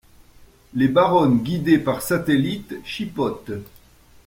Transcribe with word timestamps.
Les 0.73 0.87
baronnes 0.87 1.43
guidée 1.43 1.77
par 1.77 2.01
satellite 2.01 2.73
chipotent. 2.83 3.61